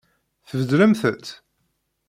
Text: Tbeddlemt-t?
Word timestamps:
Tbeddlemt-t? 0.49 1.27